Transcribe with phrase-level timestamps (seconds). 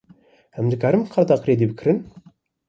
[0.63, 1.99] Em dikarin bi karta krediyê bikirin?